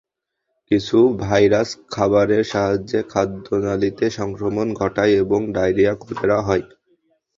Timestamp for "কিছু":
0.71-0.97